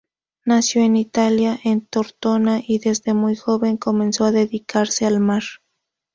[0.45, 5.43] Nació en Italia, en Tortona, y desde muy joven comenzó a dedicarse al mar.